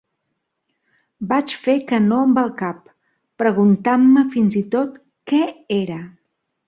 Vaig 1.33 1.53
fer 1.65 1.75
que 1.91 1.99
no 2.05 2.17
amb 2.29 2.41
el 2.43 2.49
cap, 2.61 2.79
preguntant-me 3.43 4.25
fins 4.37 4.59
i 4.63 4.65
tot 4.77 4.97
què 5.33 5.43
era. 5.79 6.01